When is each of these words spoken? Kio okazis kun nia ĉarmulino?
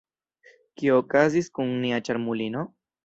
Kio 0.81 0.95
okazis 1.01 1.51
kun 1.59 1.69
nia 1.85 2.01
ĉarmulino? 2.09 2.65